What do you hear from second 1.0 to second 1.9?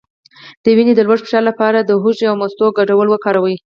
لوړ فشار لپاره